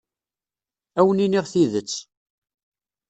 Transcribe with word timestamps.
Ad 0.99 0.99
awen-iniɣ 1.03 1.45
tidet. 1.51 1.93